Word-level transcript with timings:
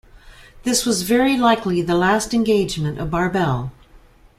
This 0.63 0.83
was 0.83 1.03
very 1.03 1.37
likely 1.37 1.83
the 1.83 1.93
last 1.93 2.33
engagement 2.33 2.97
of 2.97 3.11
"Barbel". 3.11 3.71